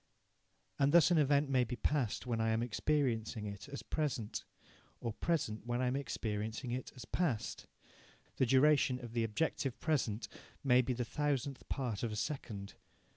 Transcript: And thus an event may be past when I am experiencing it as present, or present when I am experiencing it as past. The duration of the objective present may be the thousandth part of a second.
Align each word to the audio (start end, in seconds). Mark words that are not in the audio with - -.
And 0.79 0.91
thus 0.91 1.11
an 1.11 1.19
event 1.19 1.47
may 1.47 1.63
be 1.63 1.75
past 1.75 2.25
when 2.25 2.41
I 2.41 2.49
am 2.49 2.63
experiencing 2.63 3.45
it 3.45 3.69
as 3.69 3.83
present, 3.83 4.45
or 4.99 5.13
present 5.13 5.67
when 5.67 5.79
I 5.79 5.85
am 5.85 5.95
experiencing 5.95 6.71
it 6.71 6.91
as 6.95 7.05
past. 7.05 7.67
The 8.37 8.47
duration 8.47 8.97
of 8.99 9.13
the 9.13 9.23
objective 9.23 9.79
present 9.79 10.27
may 10.63 10.81
be 10.81 10.93
the 10.93 11.05
thousandth 11.05 11.69
part 11.69 12.01
of 12.01 12.11
a 12.11 12.15
second. 12.15 12.73